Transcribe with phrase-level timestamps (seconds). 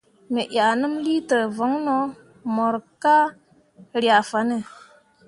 [0.33, 1.97] Me ʼyah nəm liiter voŋno
[2.55, 3.15] mok ka
[4.01, 4.57] ryah fanne.